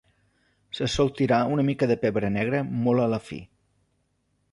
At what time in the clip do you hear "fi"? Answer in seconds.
3.27-3.39